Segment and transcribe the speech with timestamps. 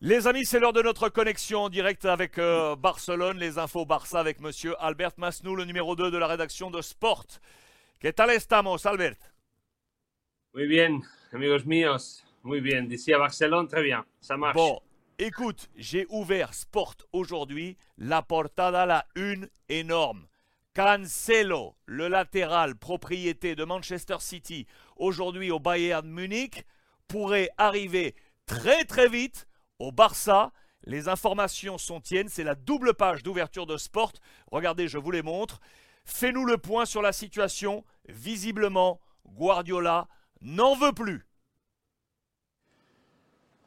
[0.00, 4.20] Les amis, c'est l'heure de notre connexion en direct avec euh, Barcelone, les infos Barça
[4.20, 7.26] avec monsieur Albert Masnou, le numéro 2 de la rédaction de Sport.
[7.98, 9.16] ¿Qué tal estamos, Albert?
[10.54, 11.00] Muy bien,
[11.32, 12.24] amigos míos.
[12.44, 12.82] Muy bien.
[12.82, 14.04] D'ici à Barcelone, très bien.
[14.20, 14.54] Ça marche.
[14.54, 14.78] Bon,
[15.18, 20.28] écoute, j'ai ouvert Sport aujourd'hui, la portada, la une énorme.
[20.74, 26.64] Cancelo, le latéral propriété de Manchester City, aujourd'hui au Bayern Munich,
[27.08, 28.14] pourrait arriver
[28.46, 29.47] très très vite
[29.78, 30.52] au Barça.
[30.84, 34.12] Les informations sont tiennes, c'est la double page d'ouverture de Sport.
[34.50, 35.60] Regardez, je vous les montre.
[36.04, 37.84] Fais-nous le point sur la situation.
[38.08, 40.08] Visiblement, Guardiola
[40.40, 41.26] n'en veut plus.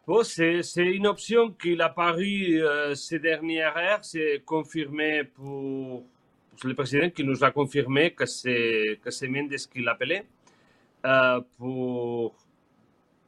[0.07, 4.03] Bon, c'est une option qui a paru euh, ces dernières heures.
[4.03, 6.03] C'est confirmé pour,
[6.63, 8.99] le président qui nous a confirmé que c'est
[9.29, 10.25] Mendes qui l'appelait
[11.05, 12.35] euh, pour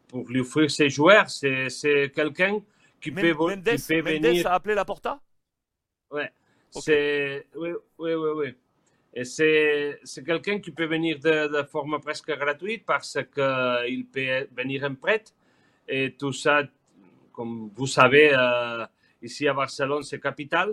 [0.07, 1.29] pour lui offrir ses joueurs.
[1.29, 2.59] C'est quelqu'un
[3.03, 4.47] qui Men- peut, Mendes, qui peut Mendes venir.
[4.47, 5.19] a appelé la Porta?
[6.09, 6.31] Ouais.
[6.73, 6.83] Ok.
[6.85, 7.69] C'est oui,
[7.99, 8.55] oui, oui, oui.
[9.13, 14.83] Et c'est quelqu'un qui peut venir de, de forme presque gratuite parce qu'il peut venir
[14.85, 15.23] en prêt.
[15.87, 16.63] Et tout ça,
[17.31, 18.85] comme vous savez, euh,
[19.21, 20.71] ici à Barcelone, c'est capital.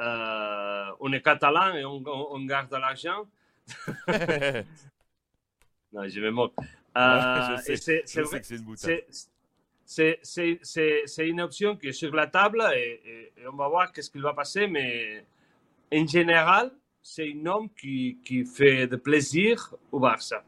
[0.00, 3.26] Euh, on est catalan et on, on- on garde l'argent.
[5.92, 6.54] Non, je me moque.
[6.96, 9.00] Euh, je sais, et c'est- je sais c'est une boutade.
[9.90, 14.34] C'est- une option qui est sur la table et, on va voir qu'est-ce qu'il va
[14.34, 14.66] passer.
[14.66, 15.24] Mais
[15.92, 20.44] en général, c'est un homme qui, fait de plaisir au Barça.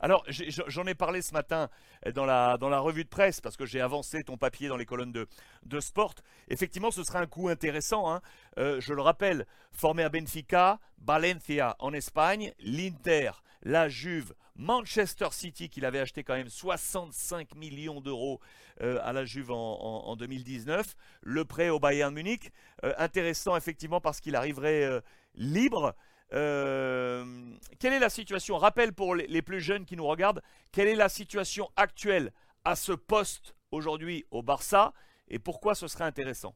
[0.00, 0.26] Alors,
[0.66, 1.70] j'en ai parlé ce matin
[2.14, 4.84] dans la, dans la revue de presse parce que j'ai avancé ton papier dans les
[4.84, 5.28] colonnes de,
[5.64, 6.16] de Sport.
[6.48, 8.12] Effectivement, ce sera un coup intéressant.
[8.12, 8.20] hein.
[8.58, 13.30] Euh, je le rappelle, formé à Benfica, Valencia en Espagne, l'Inter,
[13.62, 18.40] la Juve, Manchester City qu'il avait acheté quand même 65 millions d'euros
[18.82, 22.50] euh, à la Juve en, en- en 2019, le prêt au Bayern Munich.
[22.84, 25.00] Euh, intéressant effectivement parce qu'il arriverait euh,
[25.34, 25.94] libre.
[26.30, 28.56] Quelle est la situation?
[28.56, 30.42] Rappel pour les, plus jeunes qui nous regardent,
[30.72, 32.32] quelle est la situation actuelle
[32.64, 34.94] à ce poste aujourd'hui au Barça?
[35.28, 36.54] Et pourquoi ce serait intéressant?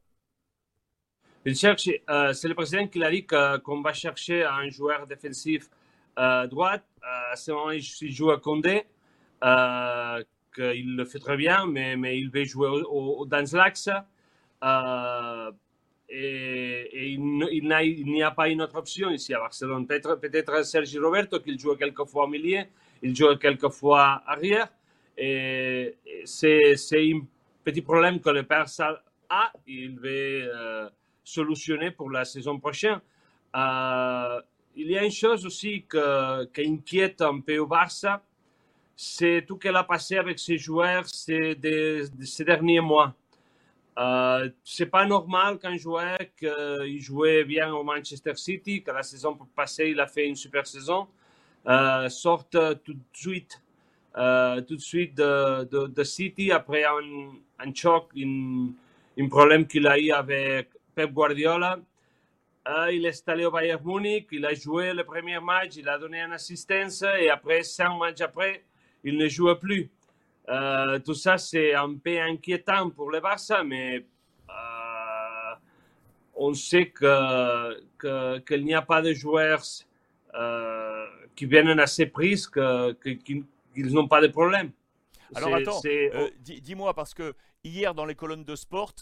[1.44, 5.68] C'est le président qui a dit qu'on va chercher un joueur défensif
[6.18, 6.84] euh, droite.
[7.02, 8.84] Euh, à ce moment, il joue à Condé,
[9.44, 10.22] euh,
[10.54, 13.88] qu'il le fait très bien, mais, mais il veut jouer au, au- dans l'axe.
[14.64, 15.50] Euh,
[16.08, 19.86] et il, n'y a pas une autre option ici à Barcelone.
[19.86, 22.62] Peut-être peut Sergi Roberto, qui joue quelquefois au milieu,
[23.02, 24.68] il joue quelquefois arrière.
[25.18, 27.20] Et, et c'est c'est un
[27.64, 29.52] petit problème que le Barça a.
[29.66, 30.88] Il veut euh,
[31.24, 33.00] solutionner pour la saison prochaine.
[34.76, 38.22] Il y a une chose aussi que, qui inquiète un peu au Barça,
[38.94, 41.54] c'est tout ce qu'elle a passé avec ses joueurs ces,
[42.44, 43.14] derniers mois.
[43.98, 49.38] Euh, c'est pas normal qu'un joueur qui jouait bien au Manchester City, que la saison
[49.54, 51.08] passée il a fait une super saison,
[51.66, 53.62] euh, sorte tout de suite,
[54.18, 60.68] euh, tout de suite de, City après un, choc, un problème qu'il a eu avec
[60.94, 61.78] Pep Guardiola.
[62.68, 65.98] Euh, il est allé au Bayern Munich, il a joué le premier match, il a
[65.98, 68.64] donné une assistance et après, cinq matchs après,
[69.04, 69.88] il ne joue plus.
[70.48, 74.04] Euh, tout ça, c'est un peu inquiétant pour le Barça, mais
[74.50, 75.54] euh,
[76.34, 79.62] on sait que, que- qu'il n'y a pas de joueurs
[80.34, 81.06] euh,
[81.36, 82.06] qui viennent à ces
[82.94, 83.12] que-
[83.74, 84.72] qu'ils n'ont pas de problème.
[85.36, 85.80] Alors attends,
[86.40, 88.94] dis- dis-moi parce que hier dans les colonnes de Sport,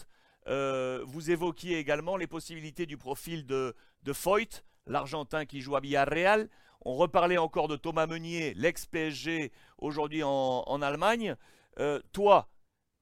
[0.47, 5.79] euh, vous évoquiez également les possibilités du profil de, de Foyt, l'Argentin qui joue à
[5.79, 6.49] Villarreal.
[6.81, 11.35] On reparlait encore de Thomas Meunier, l'ex-PSG, aujourd'hui en, en Allemagne.
[11.79, 12.49] Euh, toi,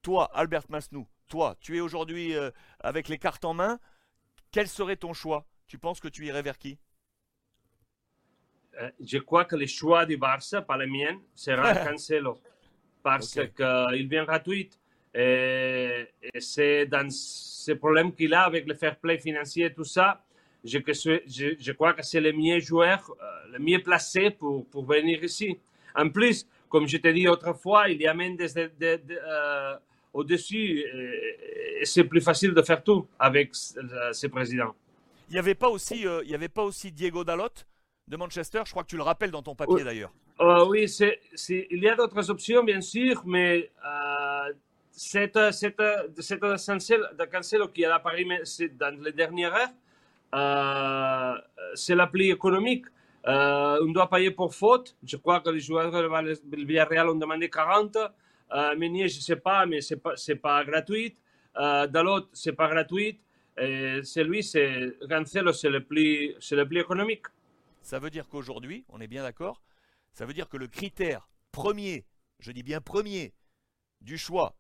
[0.02, 3.80] toi, Albert Masnou, toi, tu es aujourd'hui euh, avec les cartes en main.
[4.52, 5.46] Quel serait ton choix?
[5.68, 6.80] Tu penses que tu irais vers qui?
[9.00, 12.40] Je crois que le choix du Barça, pas le mien, sera Cancelo.
[13.04, 13.54] Parce Ok.
[13.56, 14.70] qu'il vient gratuit.
[15.14, 15.83] Et
[16.44, 20.22] c'est dans ce problème qu'il a avec le fair play financier et tout ça.
[20.64, 25.60] Je, crois que c'est le mieux joueur, euh, le mieux placé pour, pour venir ici.
[25.96, 29.76] En plus, comme je t'ai dit autrefois, il y a Mendes de- de- de, euh,
[30.14, 30.80] au-dessus.
[30.80, 33.74] Et, et c'est plus facile de faire tout avec ce,
[34.14, 34.74] ce président.
[35.30, 37.50] Il n'y avait, pas aussi, euh, il y avait pas aussi Diego Dalot
[38.08, 39.84] de Manchester Je crois que tu le rappelles dans ton papier Oui.
[39.84, 40.14] d'ailleurs.
[40.40, 40.86] Euh, oui,
[41.50, 43.70] il y a d'autres options, bien sûr, mais
[44.94, 45.82] euh, cette, cette,
[46.20, 49.70] cette Cancelo, de Cancelo qui a apparu c'est dans les dernières heures,
[50.36, 51.36] euh,
[51.76, 52.86] c'est la plus économique.
[53.26, 54.96] Euh, on doit payer pour faute.
[55.04, 57.96] Je crois que les joueurs de Villarreal ont demandé 40.
[57.96, 61.16] Euh, Meunier, je ne sais pas, mais ce n'est pas, pas gratuit.
[61.58, 63.20] Euh, Dalot, ce n'est pas gratuit.
[63.58, 67.26] Et celui, c'est Cancelo, c'est le, plus, le économique.
[67.82, 69.62] Ça veut dire qu'aujourd'hui, on est bien d'accord,
[70.12, 72.06] ça veut dire que le critère premier,
[72.40, 73.34] je dis bien premier,
[74.02, 74.56] du choix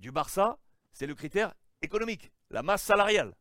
[0.00, 0.58] du Barça,
[0.92, 1.52] c'est le critère
[1.82, 3.34] économique, la masse salariale.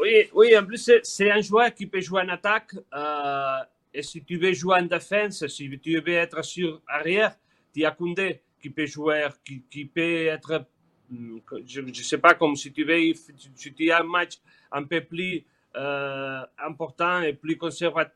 [0.00, 2.74] Oui, oui, en plus, c'est un joueur qui peut jouer en attaque.
[2.94, 3.58] Euh,
[3.92, 7.36] et si tu veux jouer en défense, si tu veux être sur arrière,
[7.72, 10.64] tu as Koundé qui peut jouer, qui, qui peut être,
[11.10, 13.12] hmm, je ne sais pas, comme si tu veux,
[13.54, 14.38] si tu as un match
[14.72, 15.44] un peu plus
[15.76, 18.14] euh, important et plus conservateur.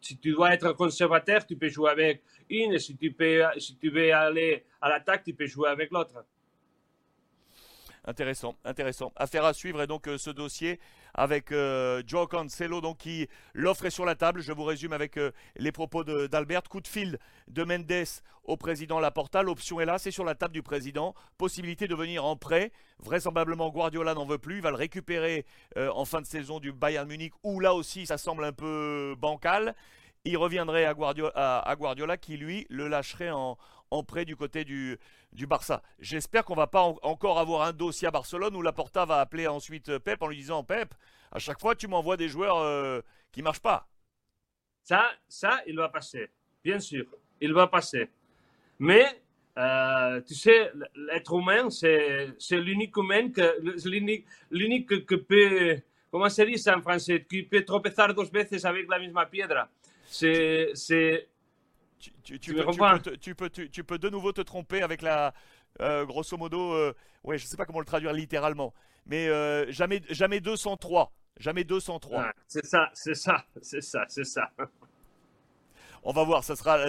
[0.00, 2.78] Si tu dois être conservateur, tu peux jouer avec une.
[2.78, 6.24] Si tu, peux, si tu veux aller à l'attaque, tu peux jouer avec l'autre.
[8.10, 9.12] Intéressant, intéressant.
[9.14, 10.80] Affaire à suivre et donc euh, ce dossier
[11.14, 14.42] avec euh, Joe Cancelo donc qui l'offre est sur la table.
[14.42, 16.64] Je vous résume avec euh, les propos d'Albert.
[16.68, 17.92] Coup de fil de Mendes
[18.42, 19.44] au président Laporta.
[19.44, 21.14] L'option est là, c'est sur la table du président.
[21.38, 22.72] Possibilité de venir en prêt.
[22.98, 24.56] Vraisemblablement Guardiola n'en veut plus.
[24.56, 25.46] Il va le récupérer
[25.76, 29.76] en fin de saison du Bayern Munich où là aussi ça semble un peu bancal.
[30.24, 33.56] Il reviendrait à Guardiola qui lui le lâcherait en,
[33.90, 34.98] en prêt du côté du,
[35.46, 35.82] Barça.
[35.98, 39.98] J'espère qu'on va pas encore avoir un dossier à Barcelone où Laporta va appeler ensuite
[39.98, 40.94] Pep en lui disant Pep,
[41.32, 43.02] à chaque fois tu m'envoies des joueurs qui euh,
[43.32, 43.86] qui marchent pas.
[44.82, 46.30] Ça, ça, il va passer,
[46.64, 47.06] bien sûr,
[47.40, 48.08] il va passer.
[48.78, 49.22] Mais
[49.56, 53.60] euh, tu sais, l'être humain, c'est l'unique humain que
[54.50, 55.80] l'unique que peut,
[56.10, 59.68] comment se dit ça en français, qui peut tropezar dos veces avec la misma piedra.
[60.10, 61.28] C'est
[62.00, 62.54] tu, tu,
[63.34, 65.32] peux, tu, peux, de nouveau te tromper avec la.
[65.80, 66.92] Euh, grosso modo, euh,
[67.22, 68.74] ouais, je sais pas comment le traduire littéralement,
[69.06, 71.12] mais euh, jamais, jamais 203.
[71.38, 72.22] Jamais 203.
[72.22, 74.50] Ah, c'est ça, c'est ça, c'est ça, c'est ça.
[76.02, 76.88] On va voir, ça sera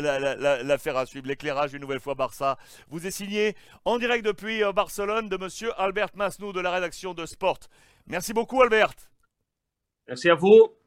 [0.63, 1.27] l'affaire à suivre.
[1.27, 2.57] L'éclairage une nouvelle fois Barça.
[2.89, 7.25] Vous est signé en direct depuis Barcelone de monsieur Albert Masnou de la rédaction de
[7.25, 7.59] Sport.
[8.07, 8.95] Merci beaucoup Albert.
[10.07, 10.80] Merci à vous.